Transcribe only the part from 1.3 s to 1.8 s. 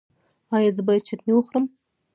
وخورم؟